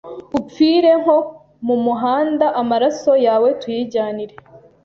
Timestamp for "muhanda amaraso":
1.85-3.11